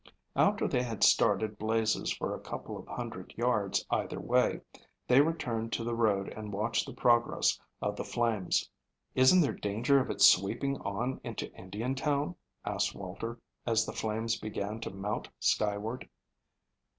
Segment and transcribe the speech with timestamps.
[0.35, 4.61] After they had started blazes for a couple of hundred yards either way,
[5.07, 8.67] they returned to the road and watched the progress of the flames.
[9.13, 12.35] "Isn't there danger of its sweeping on into Indiantown?"
[12.65, 13.37] asked Walter,
[13.67, 16.09] as the flames began to mount skyward.